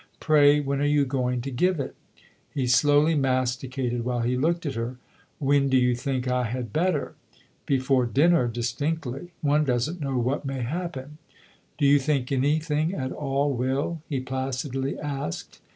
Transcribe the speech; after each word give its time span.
"Pray, 0.19 0.59
when 0.59 0.81
are 0.81 0.85
you 0.85 1.05
going 1.05 1.41
to 1.41 1.51
give 1.51 1.79
it?" 1.79 1.95
He 2.55 2.65
slowly 2.65 3.13
masticated 3.13 4.03
while 4.03 4.21
he 4.21 4.35
looked 4.35 4.65
at 4.65 4.73
her." 4.73 4.97
When 5.37 5.69
do 5.69 5.77
you 5.77 5.93
think 5.95 6.27
I 6.27 6.45
had 6.45 6.73
better?" 6.73 7.13
"Before 7.67 8.07
dinner 8.07 8.47
distinctly. 8.47 9.33
One 9.41 9.63
doesn't 9.63 10.01
know 10.01 10.17
what 10.17 10.43
may 10.43 10.61
happen."" 10.63 11.19
Do 11.77 11.85
you 11.85 11.99
think 11.99 12.31
anything 12.31 12.95
at 12.95 13.11
all 13.11 13.53
will?" 13.53 14.01
he 14.09 14.19
placidly 14.19 14.97
asked. 14.97 15.61